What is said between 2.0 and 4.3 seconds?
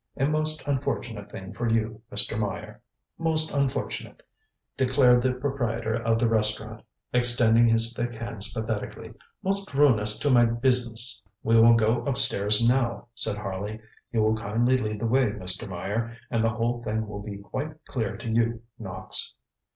Mr. Meyer.ŌĆØ ŌĆ£Most unfortunate,